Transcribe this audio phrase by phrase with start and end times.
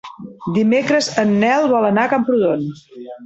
[0.53, 2.65] Dimecres en Nel vol anar a Camprodon.